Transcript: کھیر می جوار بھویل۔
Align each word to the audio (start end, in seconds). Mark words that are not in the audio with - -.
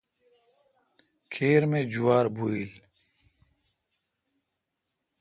کھیر 1.31 1.61
می 1.71 1.81
جوار 1.91 2.25
بھویل۔ 2.35 2.71